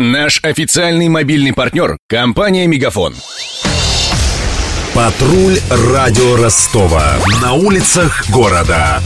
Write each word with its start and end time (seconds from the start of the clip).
Наш 0.00 0.40
официальный 0.42 1.08
мобильный 1.08 1.52
партнер– 1.52 1.96
компания 2.08 2.66
«Мегафон». 2.66 3.14
Патруль 4.92 5.56
радио 5.70 6.34
Ростова. 6.34 7.14
На 7.40 7.52
улицах 7.52 8.28
города. 8.28 9.00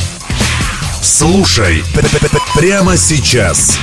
Слушай 1.03 1.83
прямо 2.57 2.97
сейчас. 2.97 3.79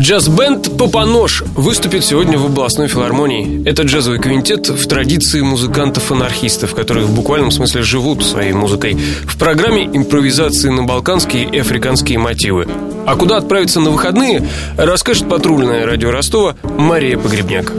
Джаз-бенд 0.00 0.78
«Попонож» 0.78 1.42
выступит 1.56 2.06
сегодня 2.06 2.38
в 2.38 2.46
областной 2.46 2.88
филармонии. 2.88 3.68
Это 3.68 3.82
джазовый 3.82 4.18
квинтет 4.18 4.70
в 4.70 4.88
традиции 4.88 5.42
музыкантов-анархистов, 5.42 6.74
которые 6.74 7.04
в 7.04 7.14
буквальном 7.14 7.50
смысле 7.50 7.82
живут 7.82 8.24
своей 8.24 8.52
музыкой. 8.52 8.94
В 8.94 9.36
программе 9.36 9.84
импровизации 9.84 10.70
на 10.70 10.84
балканские 10.84 11.44
и 11.44 11.58
африканские 11.58 12.18
мотивы. 12.18 12.66
А 13.06 13.16
куда 13.16 13.36
отправиться 13.36 13.80
на 13.80 13.90
выходные, 13.90 14.46
расскажет 14.76 15.28
патрульное 15.28 15.86
радио 15.86 16.10
Ростова 16.10 16.56
Мария 16.76 17.16
Погребняк. 17.16 17.72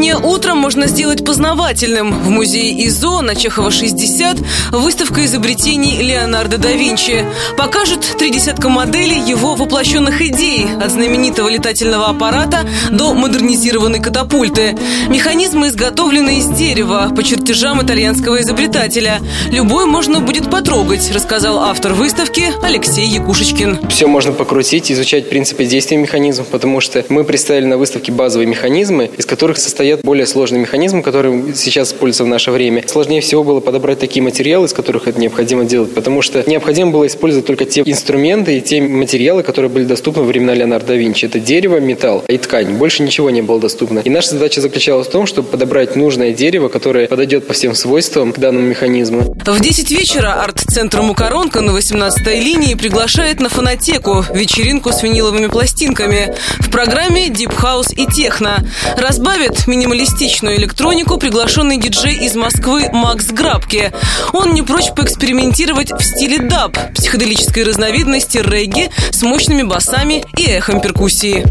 Субботнее 0.00 0.30
утро 0.30 0.54
можно 0.54 0.86
сделать 0.86 1.26
познавательным. 1.26 2.22
В 2.22 2.30
музее 2.30 2.86
ИЗО 2.86 3.20
на 3.20 3.34
Чехова 3.34 3.70
60 3.70 4.38
выставка 4.70 5.26
изобретений 5.26 6.00
Леонардо 6.00 6.56
да 6.56 6.72
Винчи. 6.72 7.26
Покажет 7.58 8.16
три 8.18 8.30
десятка 8.30 8.70
моделей 8.70 9.20
его 9.20 9.56
воплощенных 9.56 10.22
идей, 10.22 10.66
от 10.80 10.90
знаменитого 10.90 11.48
летательного 11.48 12.06
аппарата 12.06 12.66
до 12.90 13.12
модернизированной 13.12 14.00
катапульты. 14.00 14.74
Механизмы 15.08 15.66
изготовлены 15.66 16.38
из 16.38 16.46
дерева 16.46 17.12
по 17.14 17.22
чертежам 17.22 17.82
итальянского 17.82 18.40
изобретателя. 18.40 19.20
Любой 19.50 19.84
можно 19.84 20.20
будет 20.20 20.50
потрогать, 20.50 21.12
рассказал 21.12 21.58
автор 21.58 21.92
выставки 21.92 22.44
Алексей 22.62 23.04
Якушечкин. 23.04 23.90
Все 23.90 24.06
можно 24.06 24.32
покрутить, 24.32 24.90
изучать 24.90 25.28
принципы 25.28 25.66
действия 25.66 25.98
механизмов, 25.98 26.46
потому 26.46 26.80
что 26.80 27.04
мы 27.10 27.22
представили 27.24 27.66
на 27.66 27.76
выставке 27.76 28.12
базовые 28.12 28.46
механизмы, 28.46 29.10
из 29.18 29.26
которых 29.26 29.58
состоят 29.58 29.89
более 29.96 30.26
сложные 30.26 30.60
механизмы, 30.60 31.02
которые 31.02 31.54
сейчас 31.54 31.88
используются 31.88 32.24
в 32.24 32.28
наше 32.28 32.50
время. 32.50 32.84
Сложнее 32.86 33.20
всего 33.20 33.44
было 33.44 33.60
подобрать 33.60 33.98
такие 33.98 34.22
материалы, 34.22 34.66
из 34.66 34.72
которых 34.72 35.08
это 35.08 35.20
необходимо 35.20 35.64
делать, 35.64 35.94
потому 35.94 36.22
что 36.22 36.42
необходимо 36.46 36.90
было 36.90 37.06
использовать 37.06 37.46
только 37.46 37.64
те 37.64 37.82
инструменты 37.84 38.58
и 38.58 38.60
те 38.60 38.80
материалы, 38.80 39.42
которые 39.42 39.70
были 39.70 39.84
доступны 39.84 40.22
во 40.22 40.28
времена 40.28 40.54
Леонардо 40.54 40.90
да 40.90 40.96
Винчи. 40.96 41.26
Это 41.26 41.38
дерево, 41.38 41.78
металл 41.78 42.24
и 42.26 42.36
ткань. 42.36 42.74
Больше 42.74 43.04
ничего 43.04 43.30
не 43.30 43.42
было 43.42 43.60
доступно. 43.60 44.00
И 44.00 44.10
наша 44.10 44.30
задача 44.30 44.60
заключалась 44.60 45.06
в 45.06 45.10
том, 45.10 45.26
чтобы 45.26 45.48
подобрать 45.48 45.94
нужное 45.94 46.32
дерево, 46.32 46.68
которое 46.68 47.06
подойдет 47.06 47.46
по 47.46 47.52
всем 47.52 47.74
свойствам 47.74 48.32
к 48.32 48.38
данному 48.38 48.66
механизму. 48.66 49.36
В 49.44 49.60
10 49.60 49.90
вечера 49.92 50.42
арт-центр 50.42 51.00
«Мукоронка» 51.02 51.60
на 51.60 51.70
18-й 51.70 52.40
линии 52.40 52.74
приглашает 52.74 53.40
на 53.40 53.48
фонотеку 53.48 54.24
вечеринку 54.34 54.92
с 54.92 55.02
виниловыми 55.02 55.46
пластинками. 55.46 56.34
В 56.58 56.70
программе 56.70 57.28
House 57.28 57.94
и 57.94 58.06
техно. 58.06 58.64
Разбавит 58.96 59.66
минималистичную 59.80 60.58
электронику 60.58 61.16
приглашенный 61.16 61.78
диджей 61.78 62.14
из 62.14 62.36
Москвы 62.36 62.90
Макс 62.92 63.28
Грабки. 63.28 63.92
Он 64.34 64.52
не 64.52 64.60
прочь 64.60 64.90
поэкспериментировать 64.94 65.90
в 65.90 66.02
стиле 66.02 66.38
даб, 66.38 66.76
психоделической 66.94 67.64
разновидности 67.64 68.36
регги 68.36 68.90
с 69.10 69.22
мощными 69.22 69.62
басами 69.62 70.22
и 70.36 70.44
эхом 70.44 70.82
перкуссии. 70.82 71.46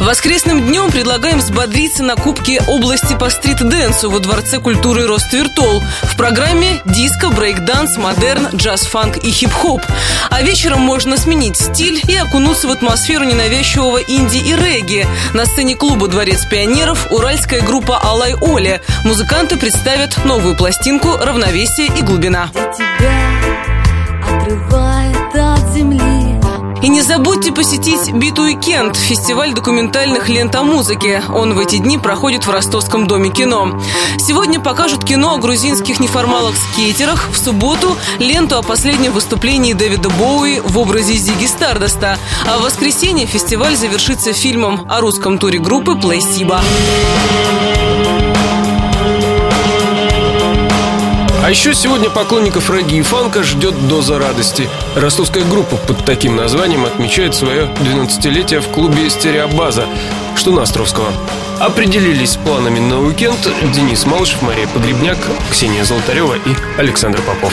днем 0.00 0.43
предлагаем 1.04 1.38
взбодриться 1.38 2.02
на 2.02 2.16
Кубке 2.16 2.62
области 2.66 3.14
по 3.14 3.28
стрит-дэнсу 3.28 4.08
во 4.10 4.20
Дворце 4.20 4.58
культуры 4.58 5.06
Роствертол. 5.06 5.82
В 6.02 6.16
программе 6.16 6.80
диско, 6.86 7.26
брейк-данс, 7.26 7.98
модерн, 7.98 8.48
джаз-фанк 8.54 9.18
и 9.18 9.30
хип-хоп. 9.30 9.82
А 10.30 10.40
вечером 10.40 10.80
можно 10.80 11.18
сменить 11.18 11.58
стиль 11.58 12.00
и 12.08 12.16
окунуться 12.16 12.68
в 12.68 12.70
атмосферу 12.70 13.24
ненавязчивого 13.24 13.98
инди 13.98 14.38
и 14.38 14.56
регги. 14.56 15.06
На 15.34 15.44
сцене 15.44 15.76
клуба 15.76 16.08
«Дворец 16.08 16.46
пионеров» 16.46 17.12
уральская 17.12 17.60
группа 17.60 17.98
«Алай 17.98 18.34
Оля». 18.40 18.80
Музыканты 19.04 19.58
представят 19.58 20.24
новую 20.24 20.56
пластинку 20.56 21.18
«Равновесие 21.18 21.88
и 21.88 22.00
глубина». 22.00 22.48
Тебя 22.54 23.44
отрывает 24.26 24.54
от 24.54 24.78
земли 24.78 25.03
и 26.84 26.88
не 26.88 27.00
забудьте 27.00 27.50
посетить 27.50 28.12
Beat 28.12 28.38
Weekend, 28.38 28.94
фестиваль 28.94 29.54
документальных 29.54 30.28
лент 30.28 30.54
о 30.54 30.62
музыке. 30.62 31.22
Он 31.30 31.54
в 31.54 31.58
эти 31.58 31.78
дни 31.78 31.96
проходит 31.96 32.46
в 32.46 32.50
Ростовском 32.50 33.06
доме 33.06 33.30
кино. 33.30 33.80
Сегодня 34.18 34.60
покажут 34.60 35.02
кино 35.02 35.34
о 35.34 35.38
грузинских 35.38 35.98
неформалах-скейтерах. 35.98 37.30
В 37.30 37.38
субботу 37.38 37.96
ленту 38.18 38.58
о 38.58 38.62
последнем 38.62 39.12
выступлении 39.12 39.72
Дэвида 39.72 40.10
Боуи 40.10 40.60
в 40.60 40.76
образе 40.76 41.14
Зигги 41.14 41.46
Стардаста. 41.46 42.18
А 42.46 42.58
в 42.58 42.62
воскресенье 42.64 43.26
фестиваль 43.26 43.76
завершится 43.76 44.34
фильмом 44.34 44.86
о 44.90 45.00
русском 45.00 45.38
туре 45.38 45.58
группы 45.58 45.96
Плейсиба. 45.96 46.60
А 51.44 51.50
еще 51.50 51.74
сегодня 51.74 52.08
поклонников 52.08 52.70
регги 52.70 52.96
и 52.96 53.02
фанка 53.02 53.42
ждет 53.42 53.86
доза 53.86 54.18
радости. 54.18 54.66
Ростовская 54.96 55.44
группа 55.44 55.76
под 55.76 56.02
таким 56.02 56.36
названием 56.36 56.86
отмечает 56.86 57.34
свое 57.34 57.64
12-летие 57.64 58.60
в 58.60 58.68
клубе 58.68 59.10
«Стереобаза», 59.10 59.84
что 60.36 60.52
на 60.52 60.62
Островского. 60.62 61.12
Определились 61.60 62.30
с 62.30 62.36
планами 62.38 62.78
на 62.78 62.98
уикенд 62.98 63.46
Денис 63.74 64.06
Малышев, 64.06 64.40
Мария 64.40 64.66
Погребняк, 64.68 65.18
Ксения 65.50 65.84
Золотарева 65.84 66.36
и 66.36 66.78
Александр 66.78 67.20
Попов. 67.20 67.52